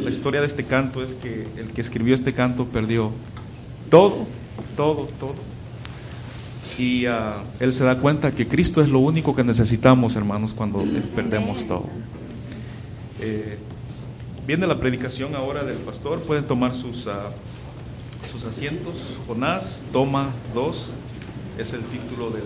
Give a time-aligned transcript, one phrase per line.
[0.00, 3.12] la historia de este canto es que el que escribió este canto perdió
[3.90, 4.26] todo,
[4.76, 5.34] todo, todo.
[6.78, 10.84] Y ah, él se da cuenta que Cristo es lo único que necesitamos, hermanos, cuando
[11.14, 11.86] perdemos todo.
[13.20, 13.58] Eh,
[14.46, 16.22] viene la predicación ahora del pastor.
[16.22, 17.30] Pueden tomar sus, ah,
[18.30, 19.16] sus asientos.
[19.26, 20.92] Jonás toma dos.
[21.58, 22.44] Es el título del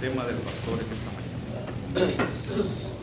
[0.00, 2.93] tema del pastor en esta mañana.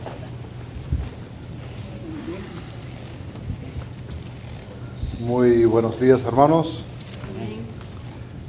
[5.26, 6.84] Muy buenos días, hermanos.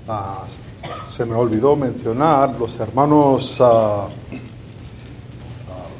[0.08, 0.44] Ah,
[1.08, 4.10] se me olvidó mencionar, los hermanos ah, ah,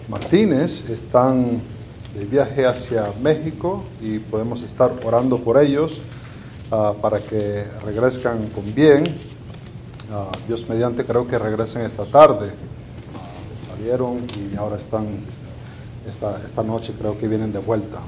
[0.10, 1.62] Martínez están
[2.16, 6.02] de viaje hacia México y podemos estar orando por ellos
[7.04, 9.16] para que regresen con bien.
[10.48, 12.52] Dios mediante creo que regresen esta tarde.
[13.68, 15.06] salieron y ahora están,
[16.10, 18.02] esta, esta noche creo que vienen de vuelta.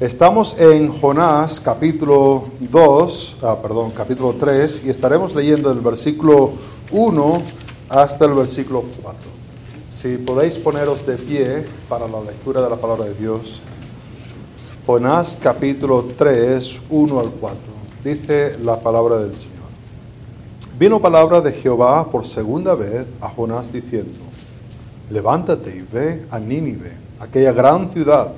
[0.00, 6.50] Estamos en Jonás capítulo 2, ah, perdón, capítulo 3 y estaremos leyendo el versículo
[6.90, 7.42] 1
[7.90, 9.20] hasta el versículo 4.
[9.92, 13.62] Si podéis poneros de pie para la lectura de la palabra de Dios.
[14.84, 17.58] Jonás capítulo 3, 1 al 4.
[18.02, 19.54] Dice la palabra del Señor.
[20.76, 24.18] Vino palabra de Jehová por segunda vez a Jonás diciendo,
[25.08, 28.32] levántate y ve a Nínive, aquella gran ciudad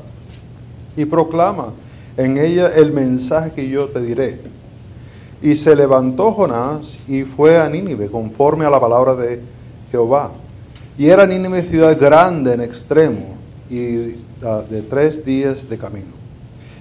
[0.96, 1.72] y proclama
[2.16, 4.40] en ella el mensaje que yo te diré.
[5.42, 9.40] Y se levantó Jonás y fue a Nínive conforme a la palabra de
[9.90, 10.32] Jehová.
[10.98, 13.36] Y era Nínive ciudad grande en extremo
[13.68, 16.16] y ah, de tres días de camino.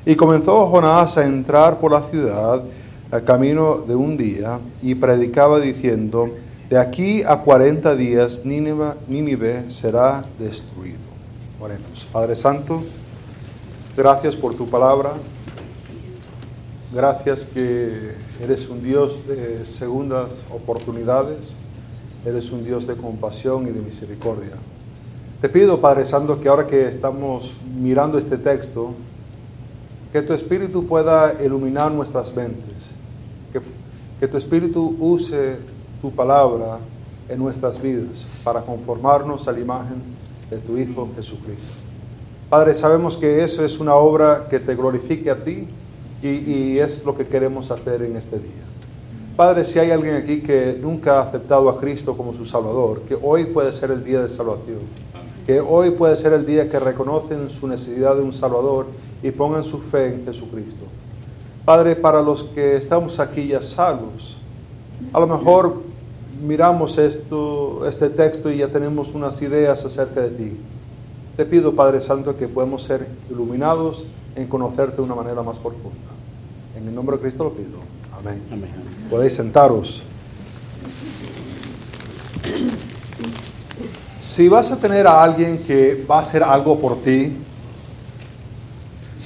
[0.06, 2.64] Y comenzó Jonás a entrar por la ciudad
[3.12, 6.30] a camino de un día y predicaba diciendo,
[6.70, 11.00] de aquí a cuarenta días Nínive, Nínive será destruido.
[11.60, 12.08] Oremos.
[12.12, 12.82] Padre Santo,
[13.96, 15.14] Gracias por tu palabra.
[16.94, 21.54] Gracias que eres un Dios de segundas oportunidades.
[22.26, 24.52] Eres un Dios de compasión y de misericordia.
[25.40, 28.94] Te pido, Padre Santo, que ahora que estamos mirando este texto,
[30.12, 32.92] que tu Espíritu pueda iluminar nuestras mentes.
[33.54, 33.62] Que,
[34.20, 35.56] que tu Espíritu use
[36.02, 36.80] tu palabra
[37.30, 40.02] en nuestras vidas para conformarnos a la imagen
[40.50, 41.95] de tu Hijo Jesucristo.
[42.50, 45.68] Padre, sabemos que eso es una obra que te glorifique a ti
[46.22, 48.64] y, es lo que queremos hacer en este día.
[49.36, 53.18] Padre, si hay alguien aquí que nunca ha aceptado a Cristo como su Salvador, que
[53.22, 54.80] hoy puede ser el día de salvación,
[55.46, 58.88] que hoy puede ser el día que reconocen su necesidad de un Salvador
[59.22, 60.86] y pongan su fe en Jesucristo.
[61.66, 64.38] Padre, para los que estamos aquí ya salvos,
[65.12, 65.82] a lo mejor
[66.46, 70.58] miramos esto, este texto y ya tenemos unas ideas acerca de ti.
[71.38, 74.06] Te pido, Padre Santo, que podamos ser iluminados
[74.38, 76.12] en conocerte de una manera más profunda.
[76.78, 77.80] En el nombre de Cristo lo pido.
[78.18, 78.42] Amén.
[79.10, 80.02] Podéis sentaros.
[84.22, 87.36] Si vas a tener a alguien que va a hacer algo por ti,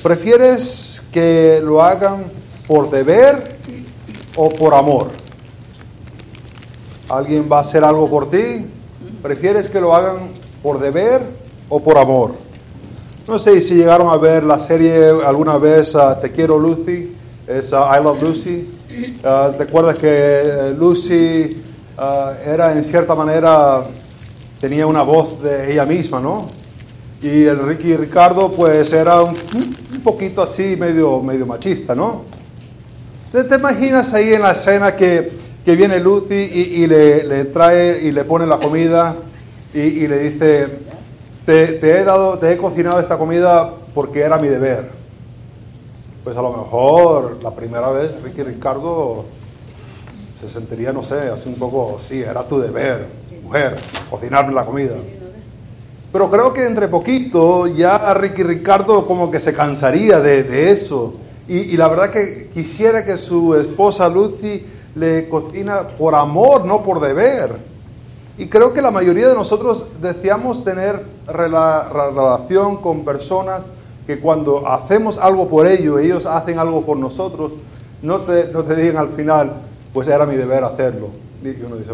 [0.01, 2.25] ¿prefieres que lo hagan
[2.67, 3.55] por deber
[4.35, 5.09] o por amor?
[7.07, 8.65] ¿Alguien va a hacer algo por ti?
[9.21, 10.29] ¿Prefieres que lo hagan
[10.63, 11.38] por deber
[11.69, 12.49] o por amor.
[13.27, 17.13] No sé si llegaron a ver la serie alguna vez uh, Te quiero Lucy,
[17.47, 18.67] es uh, I Love Lucy.
[19.19, 21.61] Uh, ¿Te acuerdas que Lucy
[22.45, 23.83] era en cierta manera,
[24.59, 26.47] tenía una voz de ella misma, ¿no?
[27.21, 29.35] Y el Ricky Ricardo pues era un,
[30.03, 32.23] poquito así, medio, medio machista, ¿no?
[33.31, 35.31] ¿Te, imaginas ahí en la escena que,
[35.63, 39.17] que viene Lucy y, le, trae y le pone la comida
[39.73, 40.67] y le dice,
[41.49, 44.87] te, he dado, te he cocinado esta comida porque era mi deber.
[46.23, 49.25] Pues a lo mejor la primera vez Ricky Ricardo
[50.39, 53.07] se sentiría, no sé, así un poco, sí, era tu deber,
[53.43, 53.77] mujer,
[54.11, 54.93] cocinarme la comida.
[56.13, 61.15] Pero creo que entre poquito ya Ricky Ricardo como que se cansaría de, eso.
[61.47, 66.83] Y, y, la verdad que quisiera que su esposa Lucy le cocina por amor, no
[66.83, 67.68] por deber.
[68.39, 73.63] Y creo que la mayoría de nosotros deseamos tener relación con personas
[74.07, 77.51] que cuando hacemos algo por ellos, ellos hacen algo por nosotros,
[78.01, 79.55] no te, no te digan al final,
[79.93, 81.09] pues era mi deber hacerlo.
[81.43, 81.91] Y uno dice,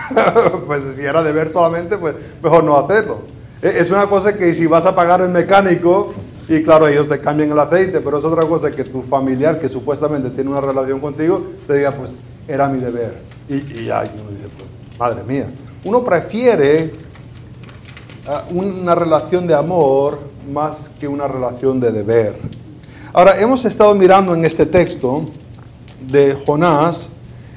[0.66, 3.18] pues si era deber solamente, pues mejor no hacerlo.
[3.60, 6.14] E, es una cosa que si vas a pagar el mecánico,
[6.48, 9.68] y claro, ellos te cambian el aceite, pero es otra cosa que tu familiar, que
[9.68, 12.10] supuestamente tiene una relación contigo, te diga, pues
[12.48, 13.18] era mi deber.
[13.50, 15.46] Y, y ya, uno dice, pues, madre mía
[15.84, 16.90] uno prefiere
[18.26, 20.18] ah, una relación de amor
[20.50, 22.36] más que una relación de deber.
[23.12, 25.22] Ahora, hemos estado mirando en este texto
[26.08, 27.08] de Jonás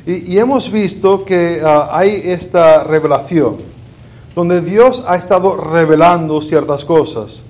[0.05, 3.57] y, hemos visto que ah, hay esta revelación,
[4.35, 7.41] donde Dios ha estado revelando ciertas cosas.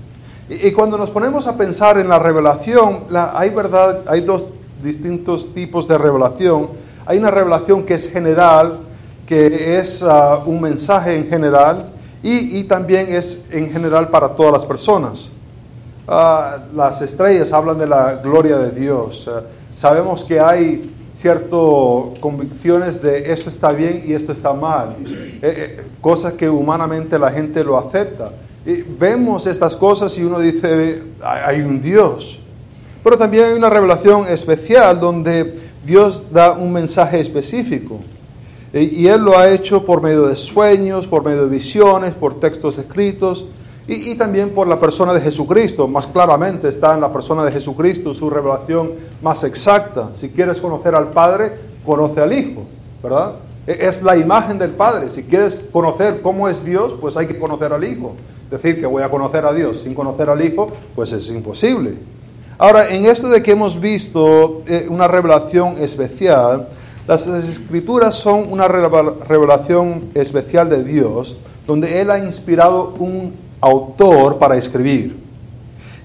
[0.49, 4.47] Y, cuando nos ponemos a pensar en la revelación, la- hay verdad, hay dos
[4.83, 6.69] distintos tipos de revelación.
[7.05, 8.79] Hay una revelación que es general,
[9.27, 11.91] que es ah, un mensaje en general,
[12.23, 15.31] y, y también es en general para todas las personas.
[16.07, 19.29] Ah, las estrellas hablan de la gloria de Dios.
[19.31, 19.43] Ah,
[19.75, 21.49] sabemos que hay ciertas
[22.21, 24.95] convicciones de esto está bien y esto está mal.
[25.03, 28.31] Eh, eh, cosas que humanamente la gente lo acepta.
[28.65, 32.39] Y vemos estas cosas y uno dice, hay hay un Dios.
[33.03, 37.99] Pero también hay una revelación especial donde Dios da un mensaje específico.
[38.73, 42.77] Y Él lo ha hecho por medio de sueños, por medio de visiones, por textos
[42.77, 43.45] escritos
[43.87, 45.87] y, y también por la persona de Jesucristo.
[45.87, 48.91] Más claramente está en la persona de Jesucristo su revelación
[49.21, 50.09] más exacta.
[50.13, 51.53] Si quieres conocer al Padre,
[51.85, 52.63] conoce al Hijo,
[53.01, 53.35] ¿verdad?
[53.65, 55.09] E- Es la imagen del Padre.
[55.09, 58.15] Si quieres conocer cómo es Dios, pues hay que conocer al Hijo.
[58.51, 61.93] Decir que voy a conocer a Dios sin conocer al Hijo, pues es imposible.
[62.57, 66.67] Ahora, en esto de que hemos visto eh, una revelación especial,
[67.07, 74.37] las escrituras son una revela- revelación especial de Dios, donde Él ha inspirado un autor
[74.37, 75.17] para escribir.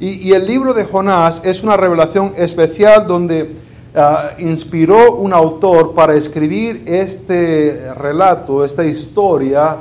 [0.00, 3.54] Y, y el libro de Jonás es una revelación especial donde
[3.94, 9.76] ah, inspiró un autor para escribir este relato, esta historia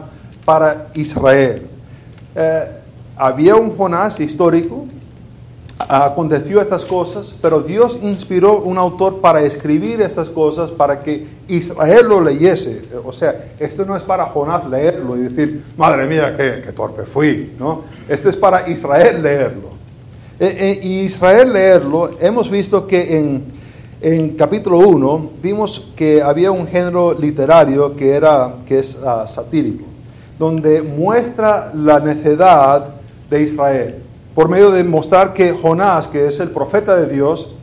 [0.45, 1.67] para Israel.
[2.35, 2.63] Eh,
[3.15, 4.85] había un Jonás histórico,
[5.91, 12.07] aconteció estas cosas, pero Dios inspiró un autor para escribir estas cosas para que Israel
[12.07, 12.81] lo leyese.
[13.03, 17.03] O sea, esto no es para Jonás leerlo y decir, madre mía, qué, qué torpe
[17.03, 17.81] fui, ¿no?
[18.07, 19.69] Esto es para Israel leerlo.
[20.39, 23.43] Eh, y Israel leerlo, hemos visto que en,
[23.99, 29.83] en capítulo 1 vimos que había un género literario que, era, que es ah, satírico,
[30.39, 32.85] donde muestra la necedad
[33.29, 33.95] de Israel,
[34.35, 37.53] por medio de mostrar que Jonás, que es el profeta de Dios,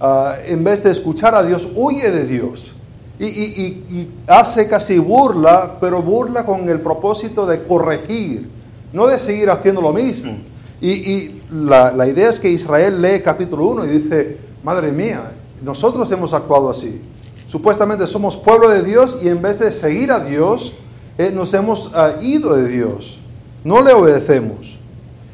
[0.00, 2.72] ah, en vez de escuchar a Dios, huye de Dios.
[3.18, 8.46] Y, hace casi burla, pero burla con el propósito de corregir,
[8.92, 10.36] no de seguir haciendo lo mismo.
[10.80, 15.32] Y, la idea es que Israel lee capítulo 1 y dice, madre mía,
[15.62, 17.00] nosotros hemos actuado así.
[17.46, 20.74] Supuestamente somos pueblo de Dios y en vez de seguir a Dios,
[21.16, 23.18] eh, nos hemos ah, ido de Dios.
[23.64, 24.78] No le obedecemos.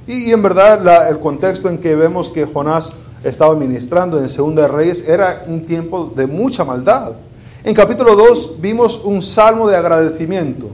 [0.07, 4.69] Y, en verdad el contexto en que vemos que Jonás estaba ministrando en Segunda de
[4.69, 7.13] Reyes era un tiempo de mucha maldad.
[7.63, 10.71] En capítulo 2 vimos un salmo de agradecimiento.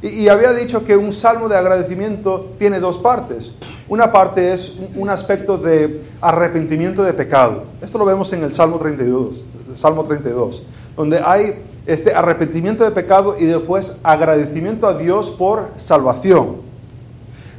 [0.00, 3.52] Y, había dicho que un salmo de agradecimiento tiene dos partes.
[3.88, 7.64] Una parte es un, un aspecto de arrepentimiento de pecado.
[7.80, 9.44] Esto lo vemos en el Salmo 32,
[9.74, 10.62] Salmo 32,
[10.96, 16.71] donde hay este arrepentimiento de pecado y después agradecimiento a Dios por salvación.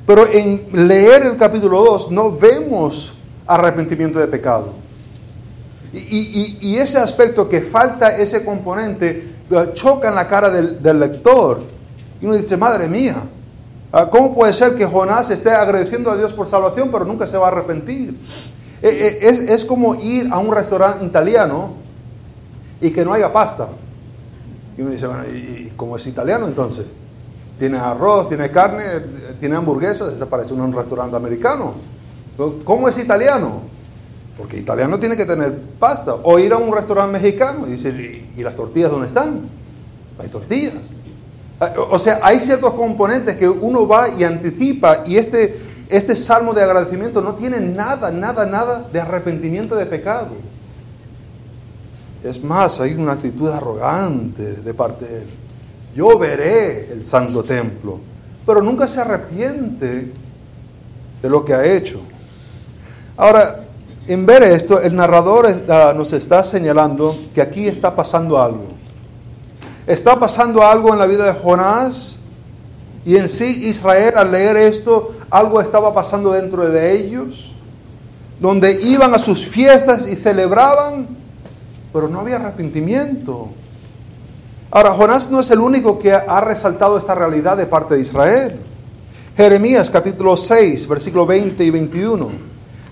[0.06, 3.14] Pero en leer el capítulo 2 no vemos
[3.48, 4.74] arrepentimiento de pecado.
[5.94, 10.82] Y, y- y- ese aspecto que falta ese componente eh, choca en la cara del,
[10.82, 11.62] del lector.
[12.20, 13.16] Y uno dice, madre mía,
[13.92, 17.38] ah, ¿cómo puede ser que Jonás esté agradeciendo a Dios por salvación pero nunca se
[17.38, 18.18] va a arrepentir?
[18.82, 21.74] Eh, eh, es, es como ir a un restaurante italiano
[22.82, 23.70] y que no haya pasta.
[24.78, 26.86] Y uno dice, bueno, ¿y, y cómo es italiano entonces?
[27.60, 28.84] Tiene arroz, tiene carne,
[29.40, 31.74] tiene hamburguesas, parece un restaurante americano.
[32.64, 33.62] ¿Cómo es italiano?
[34.38, 36.16] Porque italiano tiene que tener pasta.
[36.24, 37.90] O ir a un restaurante mexicano y dice,
[38.36, 39.48] ¿y, las tortillas dónde están?
[40.20, 40.74] Hay tortillas.
[41.60, 46.54] Ah, O sea, hay ciertos componentes que uno va y anticipa y este, este salmo
[46.54, 50.30] de agradecimiento no tiene nada, nada, nada de arrepentimiento de pecado.
[52.24, 55.28] Es más, hay una actitud arrogante de parte de él.
[55.96, 58.00] Yo veré el santo templo,
[58.46, 60.12] pero nunca se arrepiente
[61.22, 62.00] de lo que ha hecho.
[63.16, 63.62] Ahora,
[64.08, 68.66] en ver esto, el narrador está- nos está señalando que aquí está pasando algo.
[69.86, 72.16] Está pasando algo en la vida de Jonás
[73.06, 77.54] y en sí Israel al leer esto, algo estaba pasando dentro de ellos,
[78.40, 81.08] donde iban a sus fiestas y celebraban,
[81.94, 83.50] pero no había arrepentimiento.
[84.76, 88.56] Ahora, Jonás no es el único que ha resaltado esta realidad de parte de Israel.
[89.38, 92.30] Jeremías capítulo 6, versículo 20 y 21.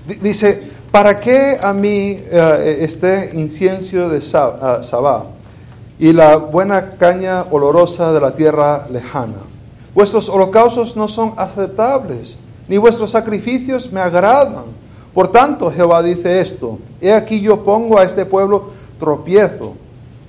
[0.08, 0.62] Di- Dice,
[0.92, 5.26] ¿para qué a mí eh, este incienso de ah, Sabá
[5.98, 9.40] y la buena caña olorosa de la tierra lejana?
[9.96, 12.36] Vuestros holocaustos no son aceptables,
[12.68, 14.66] ni vuestros sacrificios me agradan.
[15.16, 18.70] Por tanto, Jehová dice esto, he aquí yo pongo a este pueblo
[19.00, 19.74] tropiezo,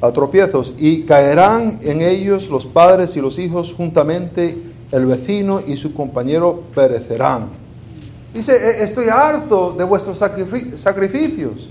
[0.02, 4.58] a tropiezos, y caerán en ellos los padres y los hijos juntamente,
[4.90, 7.46] el vecino y su compañero perecerán.
[8.34, 11.70] Dice, "E- estoy harto de vuestros sacrifi- sacrificios.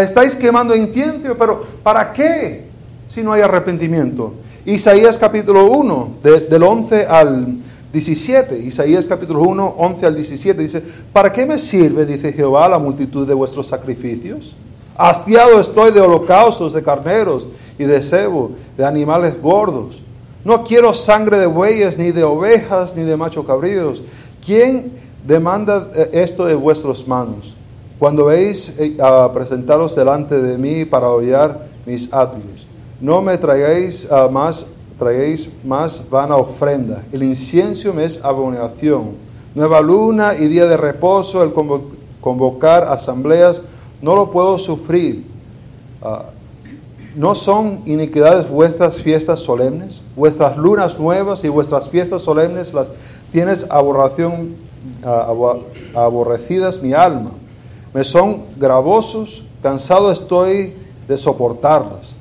[0.00, 2.66] Estáis quemando incienso, pero ¿para qué
[3.08, 4.34] si no hay arrepentimiento?
[4.64, 7.46] Isaías capítulo 1, de- del 11 al
[7.92, 8.56] 17.
[8.58, 13.26] Isaías capítulo 1, 11 al 17 dice, ¿para qué me sirve, dice Jehová, la multitud
[13.26, 14.54] de vuestros sacrificios?
[14.96, 17.48] Hastiado estoy de holocaustos, de carneros
[17.78, 20.00] y de cebo, de animales gordos.
[20.44, 24.02] No quiero sangre de bueyes, ni de ovejas, ni de macho cabríos.
[24.44, 24.92] ¿Quién
[25.26, 27.54] demanda eh, esto de vuestras manos?
[27.98, 32.66] Cuando veis eh, a presentaros delante de mí para hollar mis atrios,
[33.00, 34.66] no me traigáis ah, más,
[34.98, 37.02] traigáis más vana ofrenda.
[37.10, 39.12] El incienso me es abominación.
[39.54, 41.84] Nueva luna y día de reposo, el convo-
[42.20, 43.62] convocar asambleas,
[44.04, 45.24] no lo puedo sufrir.
[46.02, 46.26] Ah,
[47.16, 50.02] ¿No son iniquidades vuestras fiestas solemnes?
[50.16, 52.88] Vuestras lunas nuevas y vuestras fiestas solemnes las
[53.32, 53.64] tienes
[55.04, 55.62] ah, abo-
[55.94, 57.30] aborrecidas mi alma.
[57.94, 60.74] Me son gravosos, cansado estoy
[61.08, 62.12] de soportarlas.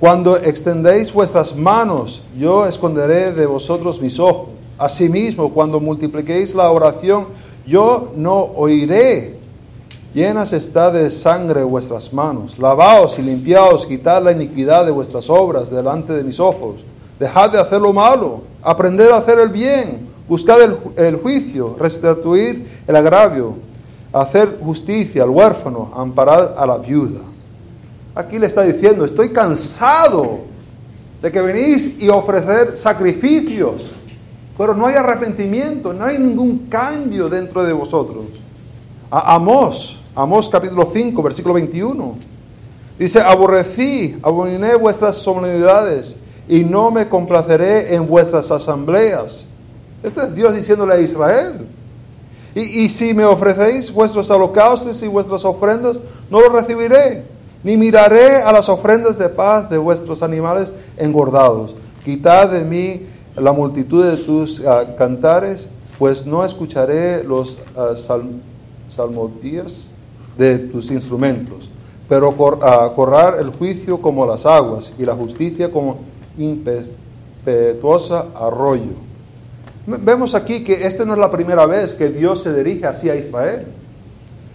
[0.00, 4.48] Cuando extendéis vuestras manos, yo esconderé de vosotros mis ojos.
[4.76, 7.26] Asimismo, cuando multipliquéis la oración,
[7.66, 9.38] yo no oiré.
[10.14, 12.58] Llenas está de sangre vuestras manos.
[12.58, 16.76] Lavaos y limpiaos, quitad la iniquidad de vuestras obras delante de mis ojos.
[17.18, 21.76] Dejad de hacer lo malo, aprended a hacer el bien, buscad el, ju- el juicio,
[21.78, 23.54] restituir el agravio,
[24.12, 27.20] hacer justicia al huérfano, amparad a la viuda.
[28.14, 30.40] Aquí le está diciendo, estoy cansado
[31.22, 33.88] de que venís y ofrecer sacrificios,
[34.58, 38.24] pero no hay arrepentimiento, no hay ningún cambio dentro de vosotros.
[39.10, 39.34] A-
[40.14, 42.16] Amós capítulo 5, versículo 21.
[42.98, 46.16] Dice, aborrecí, abominé vuestras solemnidades
[46.46, 49.46] y no me complaceré en vuestras asambleas.
[50.02, 51.66] Este es Dios diciéndole a Israel.
[52.54, 55.98] Y, y si me ofrecéis vuestros holocaustos y vuestras ofrendas,
[56.30, 57.24] no los recibiré,
[57.64, 61.74] ni miraré a las ofrendas de paz de vuestros animales engordados.
[62.04, 68.42] Quitad de mí la multitud de tus ah, cantares, pues no escucharé los ah, sal-
[70.36, 71.70] de tus instrumentos.
[72.08, 72.58] Pero cor-
[72.94, 75.98] corrar el juicio como las aguas y la justicia como
[76.36, 78.92] impetuosa arroyo.
[79.86, 83.66] Vemos aquí que esta no es la primera vez que Dios se dirige hacia Israel.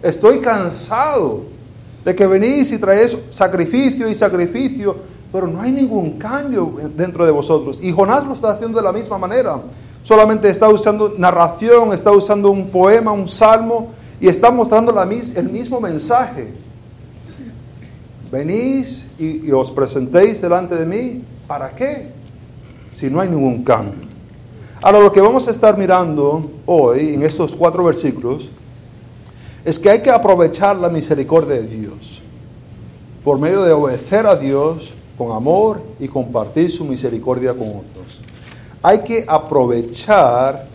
[0.01, 1.41] Estoy cansado
[2.05, 4.96] de que venís y traéis sacrificio y sacrificio,
[5.31, 7.79] pero no hay ningún cambio dentro de vosotros.
[7.81, 9.60] Y Jonás lo está haciendo de la misma manera.
[10.03, 14.93] Solamente está usando narración, está usando un poema, un salmo, y está mostrando
[15.36, 16.53] el mismo mensaje.
[18.31, 22.09] Venís y, y os presentéis delante de mí, ¿para qué?
[22.91, 24.07] Si no hay ningún cambio.
[24.81, 28.50] Ahora, lo que vamos a estar mirando hoy en estos cuatro versículos
[29.65, 32.21] es que hay que aprovechar la misericordia de Dios
[33.24, 38.21] por medio de obedecer a Dios con amor y compartir su misericordia con otros.
[38.83, 40.67] Hay que aprovechar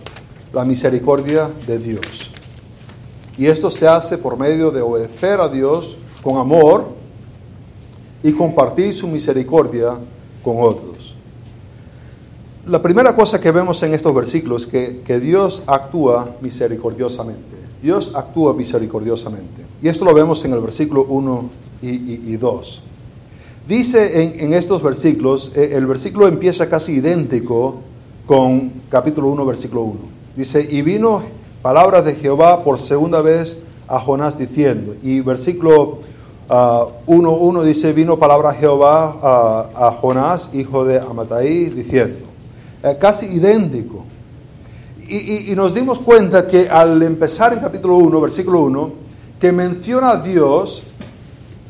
[0.53, 2.32] la misericordia de Dios.
[3.39, 6.87] Y esto se hace por medio de obedecer a Dios con amor
[8.23, 9.97] y compartir su misericordia
[10.45, 11.17] con otros.
[12.67, 17.43] La primera cosa que vemos en estos versículos es que, que Dios actúa misericordiosamente.
[17.83, 19.65] Dios actúa misericordiosamente.
[19.83, 21.51] Y esto lo vemos en el versículo 1
[21.83, 22.83] y, 2.
[23.69, 27.81] Dice en, en estos versículos, eh, el versículo empieza casi idéntico
[28.27, 29.99] con capítulo 1, versículo 1.
[30.37, 31.23] Dice, y vino
[31.63, 35.99] palabras de Jehová por segunda vez a Jonás diciendo, y versículo
[36.49, 42.27] 1.1 dice, vino palabra Jehová a, Jonás, hijo de Amatai, diciendo,
[42.85, 44.05] Eh, casi idéntico.
[45.09, 48.91] Y, y- y nos dimos cuenta que al empezar en capítulo 1, versículo 1,
[49.41, 50.83] que menciona a Dios,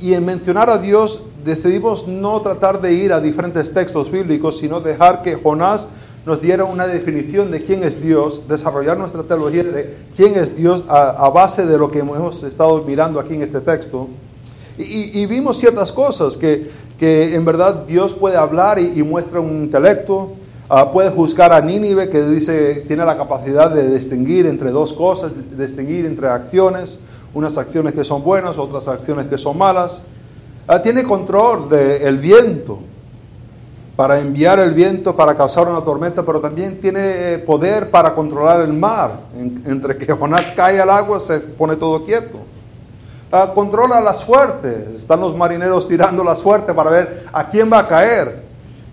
[0.00, 4.80] y en mencionar a Dios decidimos no tratar de ir a diferentes textos bíblicos, sino
[4.80, 5.86] dejar que Jonás
[6.24, 10.84] nos diera una definición de quién es Dios, desarrollar nuestra teología de quién es Dios
[10.88, 14.08] a, base de lo que hemos estado mirando aquí en este texto.
[14.78, 20.30] Y, vimos ciertas cosas, que, que en verdad Dios puede hablar y, muestra un intelecto,
[20.68, 25.32] ah, puede juzgar a Nínive, que dice, tiene la capacidad de distinguir entre dos cosas,
[25.34, 26.98] de distinguir entre acciones,
[27.34, 30.02] unas acciones que son buenas, otras acciones que son malas.
[30.68, 32.78] Ah, tiene control del viento.
[33.96, 38.62] Para enviar el viento, para causar una tormenta, pero también tiene eh, poder para controlar
[38.62, 39.20] el mar.
[39.38, 42.38] En- entre que Jonás cae al agua, se pone todo quieto.
[43.30, 44.88] Ah, controla la suerte.
[44.96, 48.42] Están los marineros tirando la suerte para ver a quién va a caer.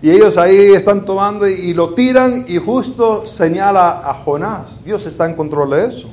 [0.02, 4.82] Y ellos ahí están tomando y, y lo tiran y justo señala a Jonás.
[4.84, 6.08] Dios está en control de eso.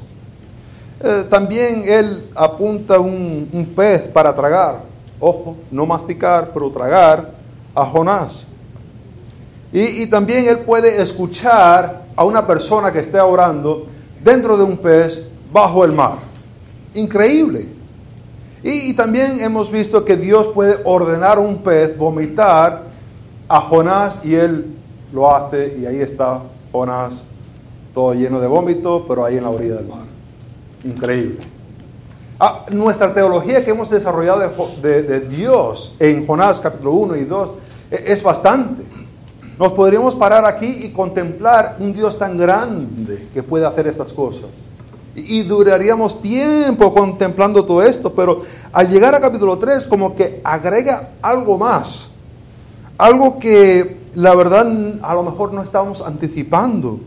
[1.03, 4.81] Eh, también él apunta un, un pez para tragar.
[5.19, 7.31] Ojo, no masticar, pero tragar
[7.75, 8.46] a Jonás.
[9.73, 13.85] Y, también él puede escuchar a una persona que esté orando
[14.23, 16.19] dentro de un pez bajo el mar.
[16.93, 17.67] Increíble.
[18.63, 22.83] Y, también hemos visto que Dios puede ordenar a un pez vomitar
[23.47, 24.73] a Jonás y él
[25.13, 27.23] lo hace y ahí está Jonás
[27.93, 30.05] todo lleno de vómito, pero ahí en la orilla del mar.
[30.83, 31.39] Increíble.
[32.39, 34.41] Ah, nuestra teología que hemos desarrollado
[34.81, 37.49] de- de Dios en Jonás capítulo 1 y 2
[37.89, 38.83] e- es bastante.
[39.59, 44.45] Nos podríamos parar aquí y contemplar un Dios tan grande que puede hacer estas cosas.
[45.15, 51.09] Y, duraríamos tiempo contemplando todo esto, pero al llegar a capítulo 3 como que agrega
[51.23, 52.11] algo más.
[52.99, 54.67] Algo que la verdad
[55.01, 56.99] a lo mejor no estábamos anticipando.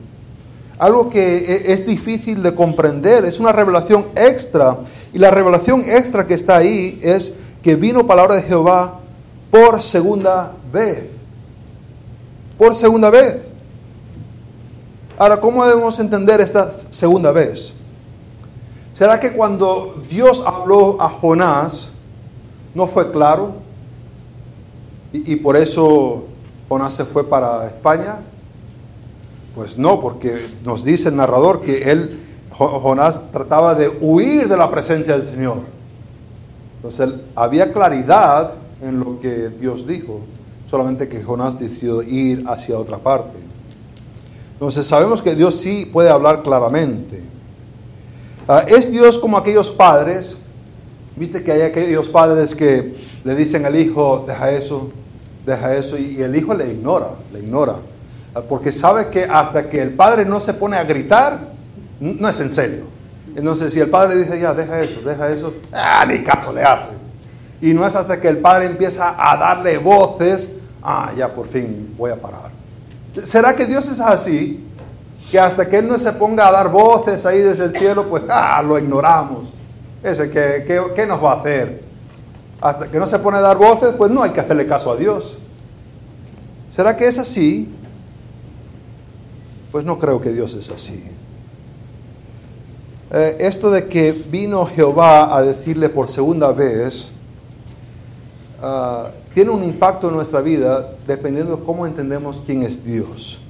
[0.81, 4.79] Algo que e- es difícil de comprender, es una revelación extra.
[5.13, 8.99] Y la revelación extra que está ahí es que vino palabra de Jehová
[9.53, 11.20] por segunda vez.
[12.61, 13.39] Por segunda vez.
[15.17, 17.73] Ahora, ¿cómo debemos entender esta segunda vez?
[18.93, 21.93] ¿Será que cuando Dios habló a Jonás
[22.75, 23.53] no fue claro?
[25.15, 26.25] Y, por eso
[26.69, 28.17] Jonás se fue para España.
[29.55, 32.21] Pues no, porque nos dice el narrador que él,
[32.53, 35.61] Jo- Jonás trataba de huir de la presencia del Señor.
[36.77, 38.53] Entonces había claridad
[38.83, 40.21] en lo que Dios dijo,
[40.71, 43.39] solamente que Jonás decidió ir hacia otra parte.
[44.53, 47.21] Entonces sabemos que Dios sí puede hablar claramente.
[48.47, 50.37] Ah, es Dios como aquellos padres,
[51.17, 54.91] viste que hay aquellos padres que le dicen al hijo, deja eso,
[55.45, 57.77] deja eso, y el hijo le ignora, le ignora,
[58.33, 61.49] Ah, porque sabe que hasta que el padre no se pone a gritar,
[61.99, 62.85] no es en serio.
[63.35, 66.91] Entonces si el padre dice, ya, deja eso, deja eso, ah, ni caso le hace.
[67.61, 70.49] Y no es hasta que el padre empieza a darle voces,
[70.83, 72.51] ah, ya por fin voy a parar.
[73.25, 74.65] ¿Será que Dios es así?
[75.31, 78.23] Que hasta que Él no se ponga a dar voces ahí desde el cielo, pues
[78.29, 79.49] ah, lo ignoramos.
[80.03, 81.83] Ese que, que- ¿qué nos va a hacer?
[82.61, 84.97] Hasta que no se pone a dar voces, pues no hay que hacerle caso a
[84.97, 85.37] Dios.
[86.71, 87.69] ¿Será que es así?
[89.73, 91.03] Pues no creo que Dios es así.
[93.13, 97.11] Eh, esto de que vino Jehová a decirle por segunda vez,
[98.63, 103.41] ah, tiene un impacto en nuestra vida dependiendo de cómo entendemos quién es Dios.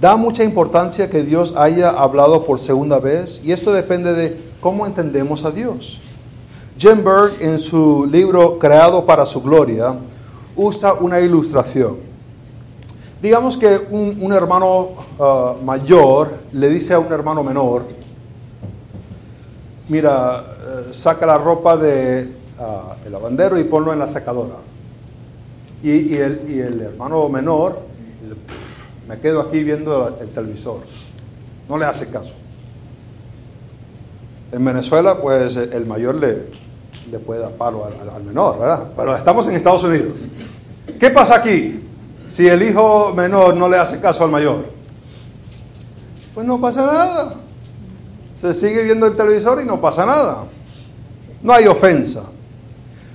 [0.00, 4.86] Da mucha importancia que Dios haya hablado por segunda vez y esto depende de cómo
[4.86, 6.00] entendemos a Dios.
[6.78, 9.94] Jim Berg en su libro Creado para su Gloria
[10.56, 11.98] usa una ilustración.
[13.20, 17.84] Digamos que un, hermano ah, mayor le dice a un hermano menor,
[19.88, 21.76] mira, eh, saca la ropa
[23.02, 24.56] del lavandero y ponlo en la secadora.
[25.82, 27.80] Y, el, y el hermano menor
[28.22, 30.80] dice, "Pff, me quedo aquí viendo el televisor.
[31.68, 32.32] No le hace caso.
[34.52, 38.88] En Venezuela, pues el mayor le, puede dar palo al, al- al menor, ¿verdad?
[38.96, 40.12] Pero estamos en Estados Unidos.
[40.98, 41.80] ¿Qué pasa aquí?
[42.28, 44.64] Si el hijo menor no le hace caso al mayor,
[46.34, 47.34] pues no pasa nada.
[48.40, 50.44] Se sigue viendo el televisor y no pasa nada.
[51.42, 52.22] No hay ofensa.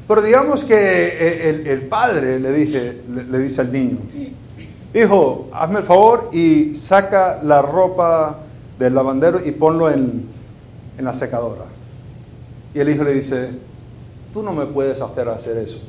[0.07, 3.97] Pero digamos que eh, el, el padre le, dije, le, dice al niño,
[4.93, 8.39] hijo, hazme el favor y saca la ropa
[8.77, 10.25] del lavandero y ponlo en,
[10.97, 11.65] en la secadora.
[12.73, 13.49] Y el hijo le dice,
[14.31, 15.79] tú no me puedes hacer hacer eso.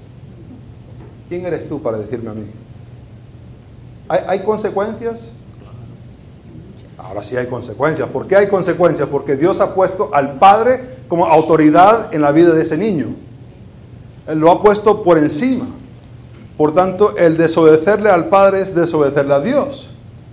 [1.29, 2.47] ¿Quién eres tú para decirme a mí?
[4.09, 5.21] ¿Hay, hay consecuencias?
[6.97, 8.09] Ahora sí hay consecuencias.
[8.09, 9.09] ¿Por qué hay consecuencias?
[9.09, 13.26] Porque Dios ha puesto al padre como autoridad en la vida de ese niño.
[14.35, 15.67] Lo ha puesto por encima.
[16.57, 19.91] Por tanto, el desobedecerle al padre es desobedecerle a Dios.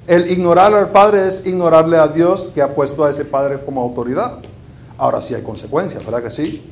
[0.07, 3.81] El ignorar al padre es ignorarle a Dios que ha puesto a ese padre como
[3.81, 4.39] autoridad.
[4.97, 6.69] Ahora sí hay consecuencias, ¿verdad que sí?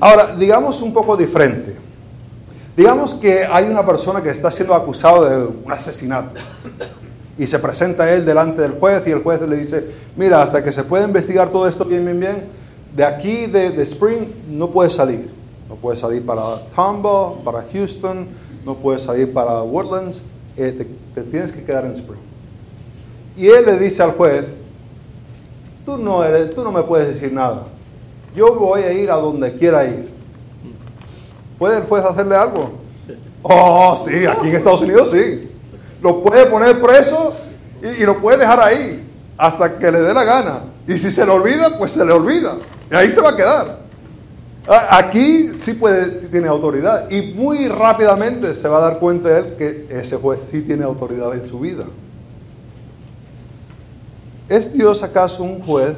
[0.00, 1.76] Ahora, digamos un poco diferente.
[2.76, 6.40] Digamos que hay una persona que está siendo acusada de un asesinato
[7.38, 10.72] y se presenta él delante del juez y el juez le dice, mira, hasta que
[10.72, 12.44] se pueda investigar todo esto bien, bien, bien,
[12.96, 15.39] de aquí, de, de Spring, no puedes salir.
[15.70, 18.26] No puedes salir para Tampa, para Houston,
[18.66, 20.20] no puedes salir para Woodlands,
[20.56, 22.20] eh, te, te tienes que quedar en Spring.
[23.36, 24.44] Y él le dice al juez,
[25.86, 27.68] tú no, eres, tú no me puedes decir nada,
[28.34, 30.10] yo voy a ir a donde quiera ir.
[31.56, 32.72] ¿Puede el juez hacerle algo?
[33.42, 35.48] Oh, sí, aquí en Estados Unidos sí.
[36.02, 37.32] Lo puede poner preso
[37.82, 39.06] y, y lo puede dejar ahí
[39.38, 40.60] hasta que le dé la gana.
[40.88, 42.56] Y si se le olvida, pues se le olvida.
[42.90, 43.89] Y ahí se va a quedar.
[44.70, 45.78] A- Aquí sí
[46.30, 47.10] tiene autoridad.
[47.10, 51.34] Y muy rápidamente se va a dar cuenta él que ese juez sí tiene autoridad
[51.34, 51.84] en su vida.
[54.48, 55.94] ¿Es Dios acaso un juez?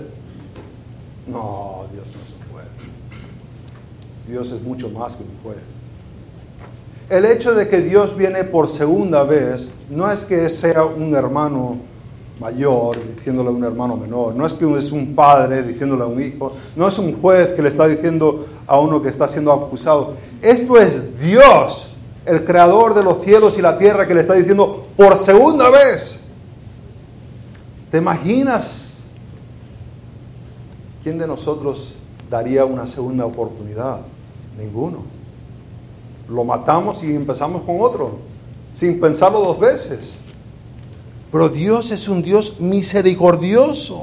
[1.26, 2.66] No, Dios no es un juez.
[4.26, 5.58] Dios es mucho más que un juez.
[7.10, 11.76] El hecho de que Dios viene por segunda vez no es que sea un hermano
[12.40, 16.20] mayor diciéndole a un hermano menor, no es que es un padre diciéndole a un
[16.20, 20.14] hijo, no es un juez que le está diciendo a uno que está siendo acusado.
[20.40, 21.88] Esto es Dios,
[22.26, 26.20] el creador de los cielos y la tierra, que le está diciendo por segunda vez.
[27.90, 29.00] ¿Te imaginas
[31.02, 31.94] quién de nosotros
[32.30, 34.00] daría una segunda oportunidad?
[34.56, 34.98] Ninguno.
[36.28, 38.18] Lo matamos y empezamos con otro,
[38.72, 40.14] sin pensarlo dos veces.
[41.30, 44.02] Pero Dios es un Dios misericordioso.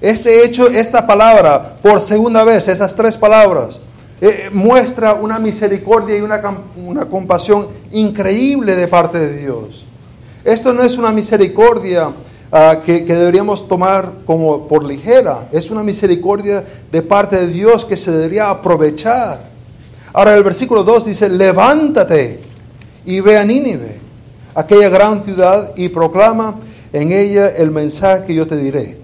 [0.00, 3.80] Este hecho, esta palabra, por segunda vez, esas tres palabras,
[4.20, 6.40] eh, muestra una misericordia y una,
[6.76, 9.84] una compasión increíble de parte de Dios.
[10.44, 12.12] Esto no es una misericordia
[12.50, 17.84] ah, que, que deberíamos tomar como por ligera, es una misericordia de parte de Dios
[17.84, 19.40] que se debería aprovechar.
[20.12, 22.40] Ahora el versículo 2 dice, levántate
[23.04, 23.98] y ve a Nínive,
[24.54, 26.56] aquella gran ciudad, y proclama
[26.92, 28.97] en ella el mensaje que yo te diré.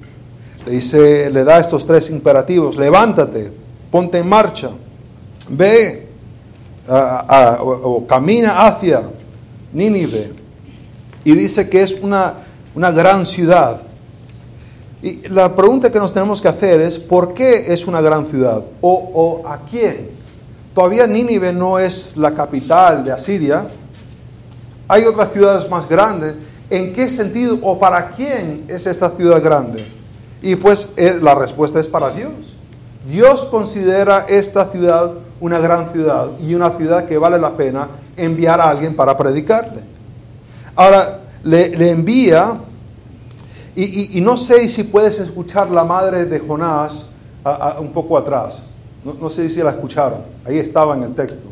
[0.67, 3.53] Le dice, le da estos tres imperativos, levántate,
[3.91, 4.71] ponte en marcha,
[5.49, 6.09] ve
[6.89, 9.03] o, o camina hacia
[9.73, 10.33] Nínive.
[11.25, 12.35] Y dice que es una,
[12.75, 13.81] una gran ciudad.
[15.03, 18.65] Y la pregunta que nos tenemos que hacer es, ¿por qué es una gran ciudad?
[18.81, 20.09] ¿O, o a quién?
[20.75, 23.67] Todavía Nínive no es la capital de Asiria.
[24.89, 26.35] Hay otras ciudades más grandes.
[26.71, 29.85] ¿En qué sentido o para quién es esta ciudad grande?
[30.45, 32.31] Y pues eh, la respuesta es para Dios.
[33.09, 38.61] Dios considera esta ciudad una gran ciudad y una ciudad que vale la pena enviar
[38.61, 39.81] a alguien para predicarle.
[40.77, 42.59] Ahora, le, envía,
[43.75, 47.09] y, no sé si puedes escuchar la madre de Jonás
[47.43, 48.59] a- un poco atrás.
[49.03, 51.49] No, no sé si la escucharon, ahí estaba en el texto.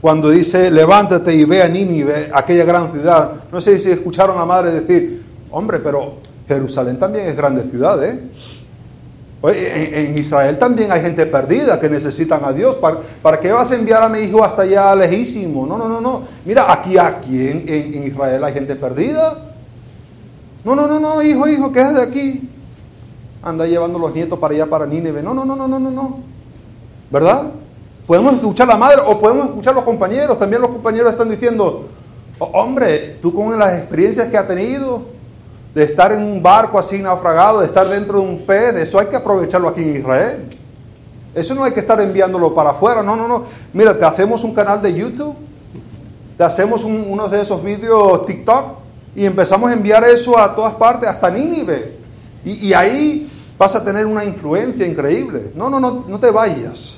[0.00, 3.30] Cuando dice, levántate y ve a Nínive, aquella gran ciudad.
[3.52, 8.02] No sé si escucharon a la madre decir, hombre, pero Jerusalén también es grande ciudad,
[8.04, 8.20] ¿eh?
[9.42, 12.76] En, Israel también hay gente perdida que necesitan a Dios.
[12.76, 15.66] ¿Para, ¿Para qué vas a enviar a mi hijo hasta allá lejísimo?
[15.66, 16.22] No, no, no, no.
[16.44, 19.52] Mira, aquí, aquí en, en- Israel hay gente perdida.
[20.64, 22.48] No, no, no, no, hijo, hijo, ¿qué haces aquí?
[23.42, 25.22] Anda llevando los nietos para allá, para Nínive.
[25.22, 26.18] No, no, no, no, no, no, no.
[27.10, 27.52] ¿Verdad?
[28.06, 30.38] Podemos escuchar a la madre o podemos escuchar a los compañeros.
[30.40, 31.86] También los compañeros están diciendo,
[32.40, 35.02] "Oh, hombre, tú con las experiencias que has tenido,
[35.76, 39.08] de estar en un barco así naufragado, de estar dentro de un pez, eso hay
[39.08, 40.58] que aprovecharlo aquí en Israel.
[41.34, 43.44] Eso no hay que estar enviándolo para afuera, no, no, no.
[43.74, 45.36] Mira, te hacemos un canal de YouTube,
[46.38, 48.64] te hacemos un- uno de esos vídeos TikTok
[49.14, 51.92] y empezamos a enviar eso a todas partes, hasta Nínive.
[52.42, 55.52] Y, y ahí vas a tener una influencia increíble.
[55.54, 56.96] No, no, no, no te vayas.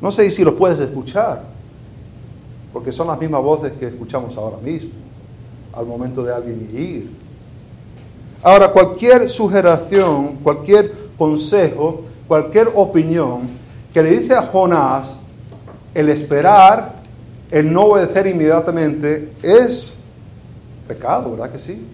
[0.00, 1.42] No sé si los puedes escuchar,
[2.72, 4.90] porque son las mismas voces que escuchamos ahora mismo,
[5.76, 7.10] al momento de alguien ir.
[8.42, 13.42] Ahora, cualquier sugeración, cualquier consejo, cualquier opinión
[13.92, 15.16] que le dice a Jonás,
[15.94, 16.96] el esperar,
[17.50, 19.94] el no obedecer inmediatamente, es
[20.88, 21.86] pecado, ¿verdad que sí?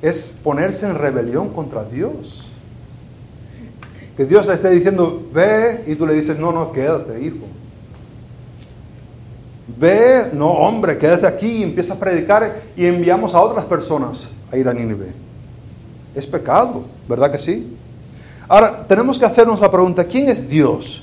[0.00, 2.46] Es ponerse en rebelión contra Dios.
[4.16, 7.46] Que Dios le esté diciendo, ve, y tú le dices, no, no, quédate, hijo.
[9.78, 14.56] Ve, no, hombre, quédate aquí y empieza a predicar y enviamos a otras personas a
[14.56, 15.12] ir a Nínive.
[16.14, 17.76] Es pecado, ¿verdad que sí?
[18.48, 21.02] Ahora, tenemos que hacernos la pregunta, ¿quién es Dios?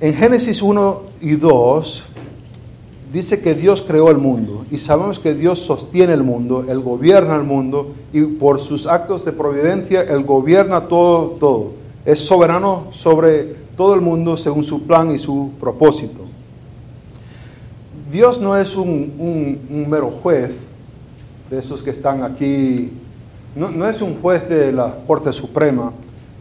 [0.00, 2.04] En Génesis 1 y 2
[3.12, 7.36] dice que Dios creó el mundo y sabemos que Dios sostiene el mundo, Él gobierna
[7.36, 11.72] el mundo y por sus actos de providencia Él gobierna todo, todo.
[12.04, 13.44] Es soberano sobre
[13.76, 16.21] todo el mundo según su plan y su propósito.
[18.12, 20.50] Dios no es un, un- un mero juez
[21.50, 22.92] de esos que están aquí,
[23.56, 25.92] no, no es un juez de la Corte Suprema.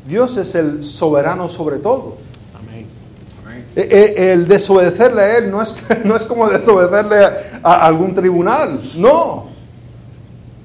[0.08, 2.18] Dios es el soberano sobre todo.
[2.60, 2.86] Amén.
[3.76, 5.74] E- e- El desobedecerle a Él no es,
[6.06, 7.18] no es como desobedecerle
[7.64, 9.48] a algún tribunal, no.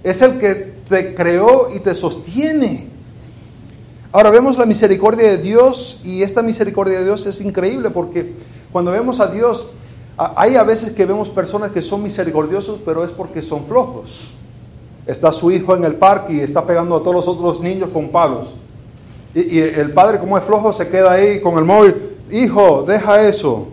[0.02, 2.86] Es el que te creó y te sostiene.
[4.12, 8.32] Ahora vemos la misericordia de Dios y esta misericordia de Dios es increíble porque
[8.72, 9.70] cuando vemos a Dios,
[10.18, 14.30] hay a veces que vemos personas que son misericordiosos, pero es porque son flojos.
[15.06, 18.08] Está su hijo en el parque y está pegando a todos los otros niños con
[18.08, 18.48] palos.
[19.34, 21.94] Y, el padre, como es flojo, se queda ahí con el móvil.
[22.30, 23.68] Hijo, deja eso.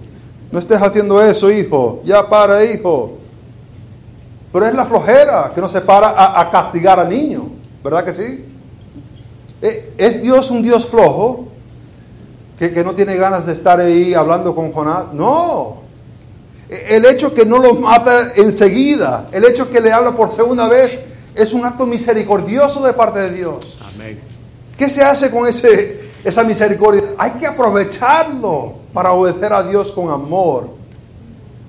[0.51, 2.01] No estés haciendo eso, hijo.
[2.03, 3.13] Ya para, hijo.
[4.51, 7.47] Pero es la flojera que no se para a, a castigar al niño.
[7.82, 8.45] ¿Verdad que sí?
[9.62, 11.45] Eh, ¿Es Dios un Dios flojo?
[12.60, 15.13] Que, que no tiene ganas de estar ahí hablando con Jonás.
[15.13, 15.83] No.
[16.90, 21.00] El hecho que no lo mata enseguida, el hecho que le habla por segunda vez,
[21.36, 23.78] es un acto misericordioso de parte de Dios.
[23.94, 24.20] Amén.
[24.78, 27.04] ¿Qué se hace con ese, esa misericordia?
[27.18, 30.70] Hay que aprovecharlo para obedecer a Dios con amor.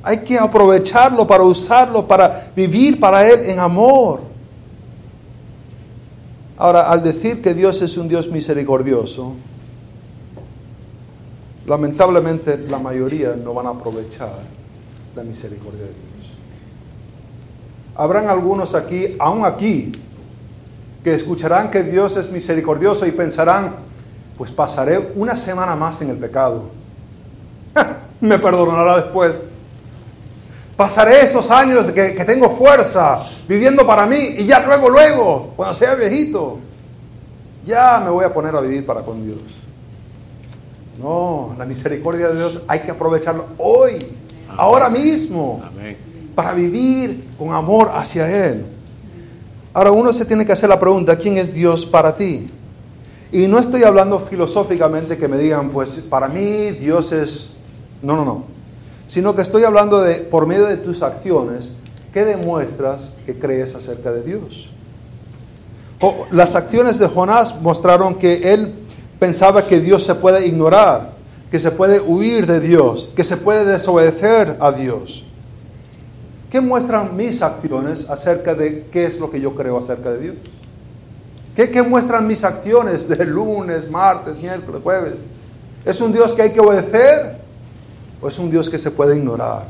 [0.03, 4.21] Hay que aprovecharlo para usarlo, para vivir para Él en amor.
[6.57, 9.33] Ahora, al decir que Dios es un Dios misericordioso,
[11.67, 14.64] lamentablemente la mayoría no van a aprovechar
[15.15, 16.33] la misericordia de Dios.
[17.97, 19.93] Habrán algunos aquí, aún aquí,
[21.03, 23.77] que escucharán que Dios es misericordioso y pensarán,
[24.37, 26.71] pues pasaré una semana más en el pecado.
[28.21, 29.43] Me perdonará después.
[30.77, 35.95] Pasaré estos años que, tengo fuerza viviendo para mí y ya luego, luego, cuando sea
[35.95, 36.59] viejito,
[37.65, 39.39] ya me voy a poner a vivir para con Dios.
[40.99, 44.05] No, la misericordia de Dios hay que aprovecharlo hoy,
[44.57, 45.97] ahora mismo Amén.
[46.35, 48.67] para vivir con amor hacia Él.
[49.73, 52.49] Ahora uno se tiene que hacer la pregunta, ¿quién es Dios para ti?
[53.33, 57.51] Y no estoy hablando filosóficamente que me digan, pues para mí Dios es...
[58.01, 58.45] No, no, no.
[59.09, 61.73] Sino que estoy hablando de, por medio de tus acciones,
[62.13, 64.71] ¿qué demuestras que crees acerca de Dios?
[66.31, 68.75] Las acciones de Jonás mostraron que él
[69.19, 71.14] pensaba que Dios se puede ignorar,
[71.55, 75.23] que se puede huir de Dios, que se puede desobedecer a Dios.
[76.51, 80.37] ¿Qué muestran mis acciones acerca de qué es lo que yo creo acerca de Dios?
[81.55, 85.15] ¿Qué, muestran mis acciones de lunes, martes, miércoles, jueves?
[85.85, 87.37] ¿Es un Dios que hay que obedecer
[88.21, 89.69] o es un Dios que se puede ignorar?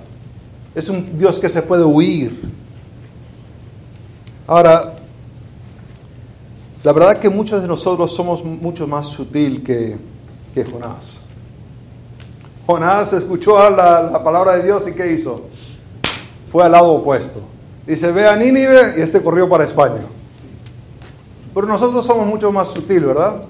[0.75, 2.51] ¿Es un Dios que se puede huir?
[4.47, 4.95] Ahora,
[6.83, 9.99] la verdad que muchos de nosotros somos mucho más sutil que,
[10.55, 11.24] que Jonás.
[12.67, 15.43] Jonás escuchó la, la palabra de Dios y ¿qué hizo?
[16.51, 17.41] Fue al lado opuesto.
[17.87, 20.01] Dice, ve a Nínive y este corrió para España.
[21.55, 23.43] Pero nosotros somos mucho más sutil, ¿verdad?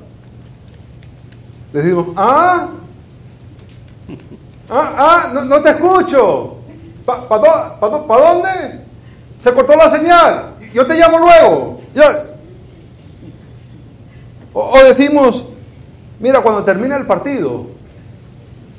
[1.73, 2.69] Decimos, ah,
[4.69, 6.57] ah, ah, no, no te escucho.
[7.07, 8.81] ¿Para pa, pa pa dónde?
[9.39, 10.55] Se cortó la señal.
[10.73, 11.81] Yo te llamo luego.
[14.53, 15.45] O, o decimos,
[16.19, 17.67] mira, cuando termina el partido,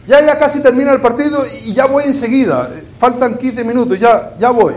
[0.08, 2.70] ya, ya casi termina el partido y ya voy enseguida.
[3.00, 4.74] Faltan 15 minutos, ya, ya voy.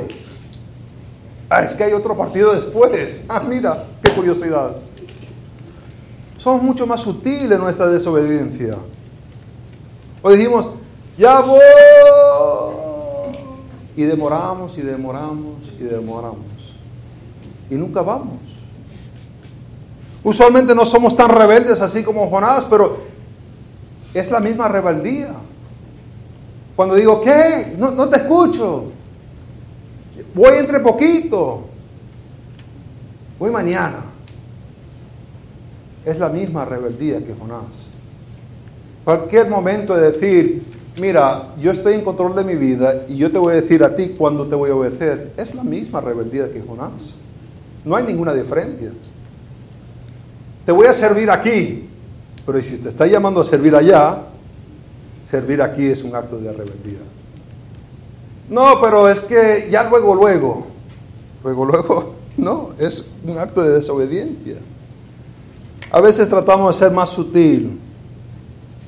[1.50, 3.24] Ah, es que hay otro partido después.
[3.28, 4.76] Ah, mira, qué curiosidad.
[6.38, 8.76] Somos mucho más sutiles en nuestra desobediencia.
[10.22, 10.68] O decimos,
[11.16, 11.60] ya voy.
[13.96, 16.46] Y demoramos y demoramos y demoramos.
[17.70, 18.38] Y nunca vamos.
[20.22, 22.98] Usualmente no somos tan rebeldes así como Jonás, pero
[24.14, 25.30] es la misma rebeldía.
[26.76, 27.74] Cuando digo, ¿qué?
[27.76, 28.92] No, no te escucho.
[30.34, 31.64] Voy entre poquito.
[33.38, 34.04] Voy mañana.
[36.04, 37.88] Es la misma rebeldía que Jonás.
[39.04, 40.62] Cualquier momento de decir,
[41.00, 43.94] mira, yo estoy en control de mi vida y yo te voy a decir a
[43.94, 47.14] ti cuándo te voy a obedecer, es la misma rebeldía que Jonás.
[47.84, 48.92] No hay ninguna diferencia.
[50.66, 51.87] Te voy a servir aquí,
[52.48, 54.22] pero si te está llamando a servir allá,
[55.22, 57.00] servir aquí es un acto de rebeldía.
[58.48, 60.66] No, pero es que ya luego, luego,
[61.44, 64.54] luego, luego, no, es un acto de desobediencia.
[65.90, 67.78] A veces tratamos de ser más sutil,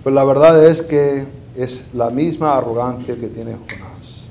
[0.03, 4.25] pero la verdad es que es la misma arrogancia que tiene Jonás.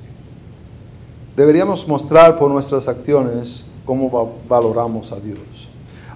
[1.35, 5.68] Deberíamos mostrar por nuestras acciones cómo va- valoramos a Dios.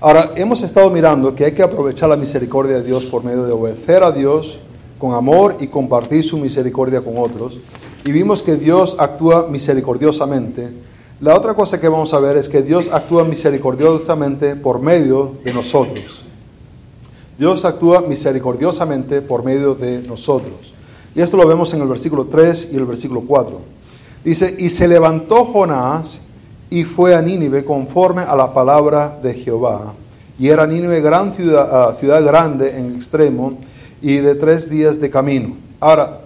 [0.03, 3.53] Ahora, hemos estado mirando que hay que aprovechar la misericordia de Dios por medio de
[3.53, 4.59] obedecer a Dios
[4.99, 7.57] con amor y compartir su misericordia con otros.
[8.03, 10.73] Y vimos que Dios actúa misericordiosamente.
[11.21, 15.53] La otra cosa que vamos a ver es que Dios actúa misericordiosamente por medio de
[15.53, 16.25] nosotros.
[17.37, 20.73] Dios actúa misericordiosamente por medio de nosotros.
[21.15, 23.61] Y esto lo vemos en el versículo 3 y el versículo 4.
[24.25, 26.19] Dice, y se levantó Jonás
[26.73, 29.93] y fue a Nínive conforme a la palabra de Jehová.
[30.39, 33.59] Y era Nínive gran ciudad, ah, ciudad grande en extremo
[34.01, 35.55] y de tres días de camino.
[35.79, 36.21] Ahora,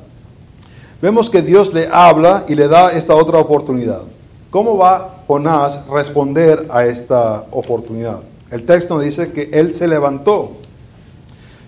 [1.02, 4.04] vemos que Dios le habla y le da esta otra oportunidad.
[4.50, 8.22] ¿Cómo va Jonás a responder a esta oportunidad?
[8.50, 10.54] El texto dice que él se levantó,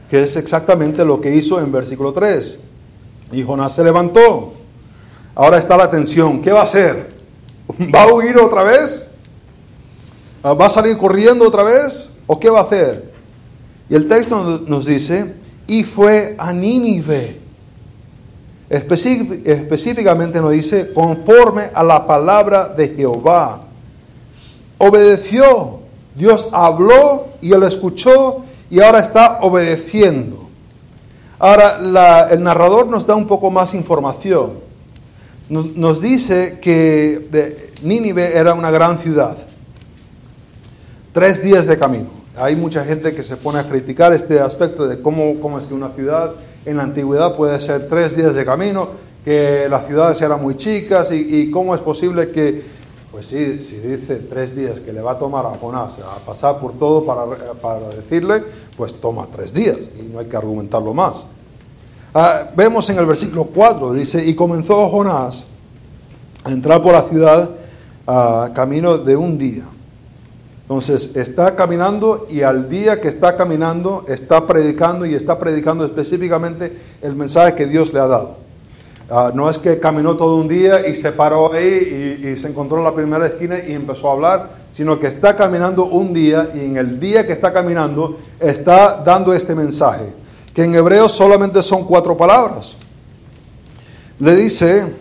[0.09, 2.59] que es exactamente lo que hizo en versículo 3.
[3.33, 4.53] Y Jonás se levantó.
[5.35, 6.41] Ahora está la atención.
[6.41, 7.18] ¿Qué va a hacer?
[7.93, 9.05] ¿Va a huir otra vez?
[10.43, 12.09] ¿Va a salir corriendo otra vez?
[12.27, 13.11] ¿O qué va a hacer?
[13.89, 15.33] Y el texto nos dice,
[15.67, 17.39] y fue a Nínive.
[18.69, 23.61] Específicamente nos dice, conforme a la palabra de Jehová.
[24.77, 25.79] Obedeció.
[26.15, 30.49] Dios habló y él escuchó y ahora está obedeciendo.
[31.39, 34.68] Ahora, el narrador nos da un poco más información.
[35.49, 39.35] Nos, dice que Nínive era una gran ciudad.
[41.11, 42.07] Tres días de camino.
[42.35, 45.73] Hay mucha gente que se pone a criticar este aspecto de cómo, cómo es que
[45.73, 46.33] una ciudad
[46.65, 48.89] en la antigüedad puede ser tres días de camino,
[49.25, 52.63] que las ciudades eran muy chicas y, cómo es posible que,
[53.11, 56.59] pues sí, si dice tres días que le va a tomar a Jonás a pasar
[56.59, 58.43] por todo para, para decirle,
[58.77, 61.25] pues toma tres días y no hay que argumentarlo más.
[62.13, 65.45] Ah, vemos en el versículo 4, dice, y comenzó Jonás
[66.43, 67.49] a entrar por la ciudad
[68.07, 69.63] a camino de un día.
[70.63, 76.75] Entonces está caminando y al día que está caminando está predicando y está predicando específicamente
[77.01, 78.37] el mensaje que Dios le ha dado.
[79.11, 82.77] Ah, no es que caminó todo un día y se paró ahí y, se encontró
[82.77, 86.59] en la primera esquina y empezó a hablar, sino que está caminando un día y
[86.59, 90.13] en el día que está caminando está dando este mensaje,
[90.59, 92.75] que en hebreo solamente son cuatro palabras.
[94.19, 94.93] Le dice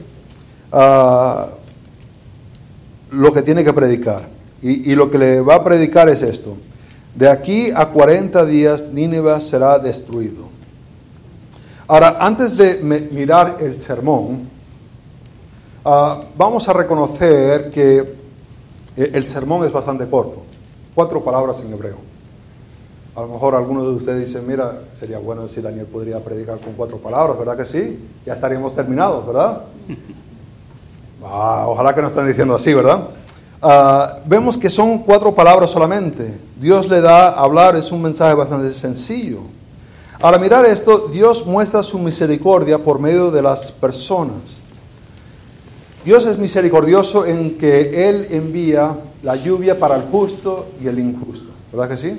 [0.71, 1.49] ah,
[3.11, 4.23] lo que tiene que predicar.
[4.63, 6.57] Y, lo que le va a predicar es esto.
[7.13, 10.49] De aquí a 40 días Nínive será destruido.
[11.89, 12.77] Ahora, antes de
[13.11, 14.49] mirar el sermón,
[15.85, 17.99] ah, vamos a reconocer que
[18.97, 20.45] eh, el sermón es bastante corto.
[20.95, 22.08] Cuatro palabras en hebreo.
[23.19, 26.75] A lo mejor algunos de ustedes dicen, mira, sería bueno si Daniel podría predicar con
[26.75, 27.99] cuatro palabras, ¿verdad que sí?
[28.25, 29.63] Ya estaríamos terminados, ¿verdad?
[31.21, 33.09] Ah, ojalá que no estén diciendo así, ¿verdad?
[33.61, 36.39] Ah, vemos que son cuatro palabras solamente.
[36.61, 39.41] Dios le da a hablar, es un mensaje bastante sencillo.
[40.23, 44.61] Al mirar esto, Dios muestra su misericordia por medio de las personas.
[46.05, 51.51] Dios es misericordioso en que Él envía la lluvia para el justo y el injusto.
[51.73, 52.17] ¿Verdad que sí?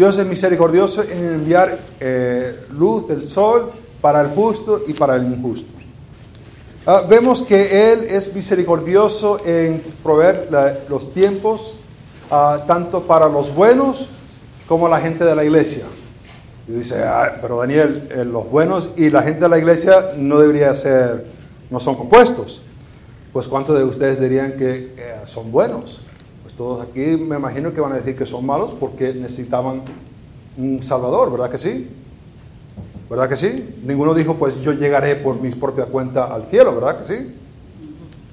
[0.00, 5.24] Dios es misericordioso en enviar eh, luz del sol para el justo y para el
[5.24, 5.70] injusto.
[6.86, 10.48] Ah, vemos que Él es misericordioso en proveer
[10.88, 11.74] los tiempos,
[12.30, 14.08] ah, tanto para los buenos
[14.66, 15.84] como la gente de la iglesia.
[16.66, 20.38] Y dice, ah, pero Daniel, eh, los buenos y la gente de la iglesia no
[20.38, 21.26] debería ser,
[21.68, 22.62] no son compuestos.
[23.34, 26.00] Pues ¿cuántos de ustedes dirían que eh, son buenos?
[26.60, 29.80] Todos aquí me imagino que van a decir que son malos porque necesitaban
[30.58, 31.88] un Salvador, ¿verdad que sí?
[33.08, 33.76] ¿Verdad que sí?
[33.82, 37.34] Ninguno dijo, pues yo llegaré por mi propia cuenta al cielo, ¿verdad que sí?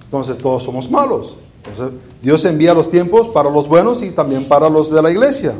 [0.03, 1.37] Entonces todos somos malos.
[1.63, 5.53] Entonces Dios envía los tiempos para los buenos y también para los de la iglesia.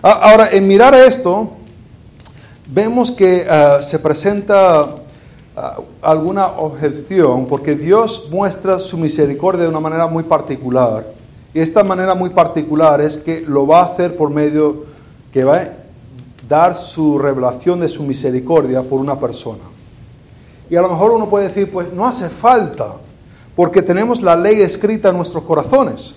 [0.00, 1.50] Ahora, en mirar esto,
[2.66, 5.02] vemos que ah, se presenta
[5.54, 11.19] ah, alguna objeción porque Dios muestra su misericordia de una manera muy particular.
[11.52, 14.84] Y esta manera muy particular es que lo va a hacer por medio
[15.32, 15.60] que va
[16.50, 19.62] dar su revelación de su misericordia por una persona.
[20.68, 22.94] Y a lo mejor uno puede decir, pues no hace falta,
[23.54, 26.16] porque tenemos la ley escrita en nuestros corazones.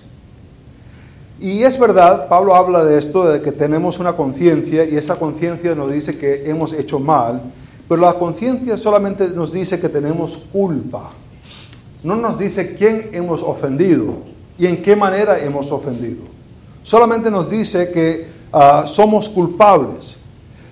[1.40, 5.74] Y es verdad, Pablo habla de esto, de que tenemos una conciencia y esa conciencia
[5.74, 7.40] nos dice que hemos hecho mal,
[7.88, 11.10] pero la conciencia solamente nos dice que tenemos culpa.
[12.02, 16.22] No nos dice quién hemos ofendido y en qué manera hemos ofendido.
[16.82, 20.16] Solamente nos dice que ah, somos culpables.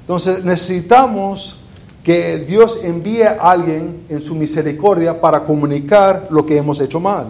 [0.00, 1.56] Entonces necesitamos
[2.02, 7.28] que Dios envíe a alguien en su misericordia para comunicar lo que hemos hecho mal.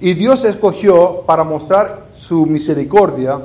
[0.00, 3.40] Y Dios escogió para mostrar su misericordia,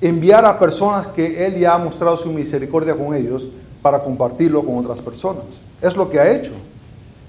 [0.00, 3.48] enviar a personas que Él ya ha mostrado su misericordia con ellos
[3.82, 5.60] para compartirlo con otras personas.
[5.82, 6.52] Es lo que ha hecho.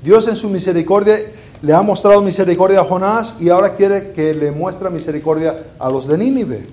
[0.04, 1.16] Dios en su misericordia
[1.62, 6.08] le ha mostrado misericordia a Jonás y ahora quiere que le muestre misericordia a los
[6.08, 6.66] de Nínive.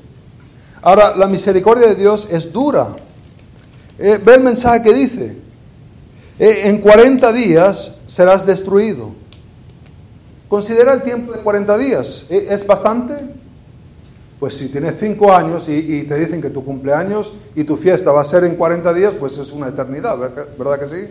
[0.83, 2.89] Ahora, la misericordia de Dios es dura.
[3.99, 5.37] Eh, ve el mensaje que dice.
[6.39, 9.11] Eh, En 40 días serás destruido.
[10.49, 12.27] Considera el tiempo de 40 días.
[12.29, 13.15] ¿E- ¿Es bastante?
[14.39, 18.21] Pues si tienes 5 años y, te dicen que tu cumpleaños y tu fiesta va
[18.21, 21.09] a ser en 40 días, pues es una eternidad, ¿verdad que- ¿verdad que sí?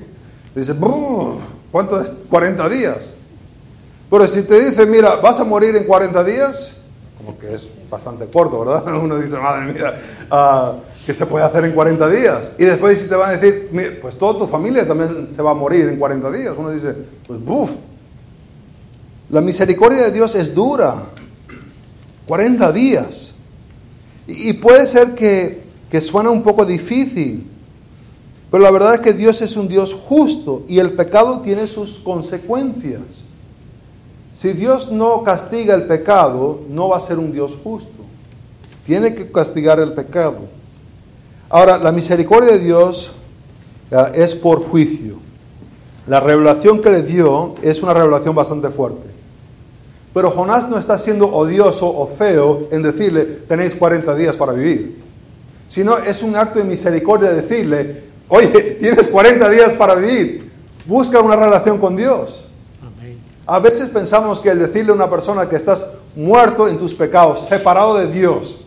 [0.55, 1.39] Dices, "Brr,
[1.71, 3.14] ¿cuánto es 40 días?
[4.09, 6.73] Pero si te dicen, mira, vas a morir en 40 días,
[7.17, 8.97] como que es bastante corto, ¿verdad?
[9.03, 9.93] Uno dice, madre mía,
[10.29, 10.73] ah,
[11.05, 12.51] ¿qué se puede hacer en 40 días?
[12.57, 15.51] Y después si te van a decir, "Mira, pues toda tu familia también se va
[15.51, 16.53] a morir en 40 días.
[16.57, 16.95] Uno dice,
[17.27, 17.71] pues buf,
[19.29, 20.95] la misericordia de Dios es dura.
[22.27, 23.33] 40 días.
[24.27, 27.45] Y, y puede ser que, que suena un poco difícil,
[28.51, 31.99] pero la verdad es que Dios es un Dios justo y el pecado tiene sus
[31.99, 33.01] consecuencias.
[34.35, 38.03] Si Dios no castiga el pecado, no va a ser un Dios justo.
[38.85, 40.39] Tiene que castigar el pecado.
[41.49, 43.13] Ahora, la misericordia de Dios
[43.91, 45.19] eh, es por juicio.
[46.05, 49.07] La revelación que le dio es una revelación bastante fuerte.
[50.13, 55.01] Pero Jonás no está siendo odioso o feo en decirle, tenéis 40 días para vivir.
[55.69, 58.47] Sino es un acto de misericordia decirle, oye,
[58.81, 60.51] tienes 40 días para vivir.
[60.85, 62.44] Busca una relación con Dios.
[63.47, 65.85] A veces pensamos que el decirle a una persona que estás
[66.15, 68.61] muerto en tus pecados, separado de Dios,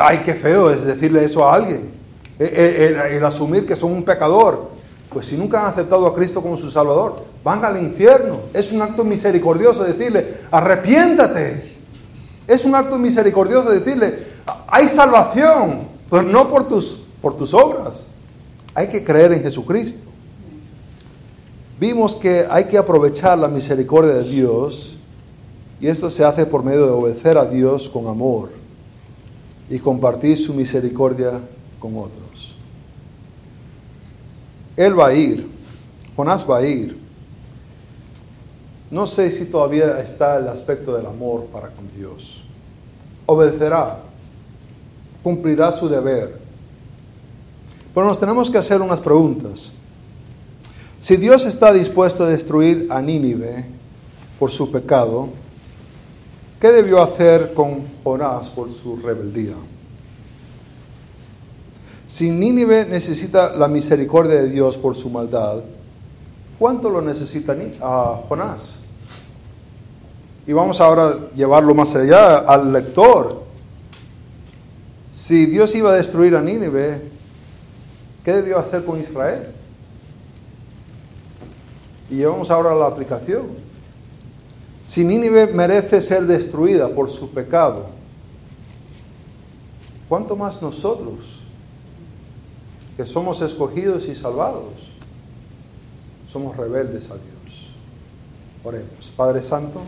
[0.00, 1.90] ay, qué feo es decirle eso a alguien.
[2.38, 4.72] El, el- el asumir que son un pecador.
[5.08, 8.40] Pues si nunca han aceptado a Cristo como su Salvador, van al infierno.
[8.52, 11.72] Es un acto misericordioso decirle, arrepiéntate.
[12.46, 14.18] Es un acto misericordioso decirle,
[14.66, 18.02] hay salvación, pero no por tus, por tus obras.
[18.74, 20.00] Hay que creer en Jesucristo.
[21.84, 24.96] Vimos que hay que aprovechar la misericordia de Dios
[25.78, 28.48] y esto se hace por medio de obedecer a Dios con amor
[29.68, 31.42] y compartir su misericordia
[31.78, 32.54] con otros.
[34.78, 35.46] Él va a ir,
[36.16, 36.98] Jonás va a ir.
[38.90, 42.46] No sé si todavía está el aspecto del amor para con Dios.
[43.26, 43.98] Obedecerá,
[45.22, 46.40] cumplirá su deber.
[47.92, 49.70] Pero nos tenemos que hacer unas preguntas.
[51.04, 53.66] Si Dios está dispuesto a destruir a Nínive
[54.38, 55.28] por su pecado,
[56.58, 59.52] ¿qué debió hacer con Jonás por su rebeldía?
[62.06, 65.58] Si Nínive necesita la misericordia de Dios por su maldad,
[66.58, 67.54] ¿cuánto lo necesita
[68.26, 68.76] Jonás?
[70.46, 73.44] Y vamos ahora a llevarlo más allá al lector.
[75.12, 77.02] Si Dios iba a destruir a Nínive,
[78.24, 79.53] ¿qué debió hacer con Israel?
[82.10, 83.46] Y llevamos ahora a la aplicación.
[84.82, 87.86] Si Nínive merece ser destruida por su pecado,
[90.08, 91.40] ¿cuánto más nosotros,
[92.96, 94.90] que somos escogidos y salvados,
[96.28, 97.68] somos rebeldes a Dios?
[98.62, 99.12] Oremos.
[99.16, 99.80] Padre Santo,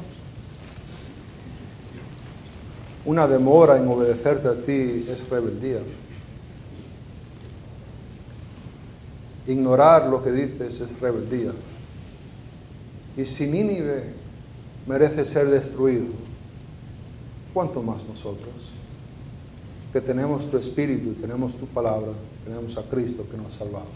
[3.04, 5.80] una demora en obedecerte a ti es rebeldía.
[9.46, 11.52] Ignorar lo que dices es rebeldía.
[13.16, 14.04] Y si Nínive
[14.86, 16.06] merece ser destruido,
[17.54, 18.54] ¿cuánto más nosotros?
[19.92, 22.12] Que tenemos tu espíritu, tenemos tu palabra,
[22.44, 23.86] tenemos a Cristo que nos ha salvado.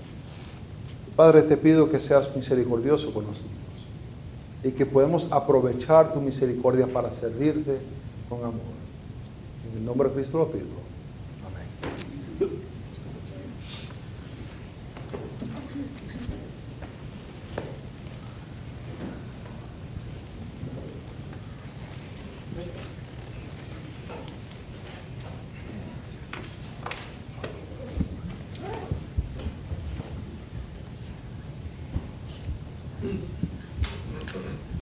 [1.14, 3.50] Padre, te pido que seas misericordioso con nosotros
[4.64, 7.78] y que podamos aprovechar tu misericordia para servirte
[8.28, 8.80] con amor.
[9.70, 10.79] En el nombre de Cristo lo pido.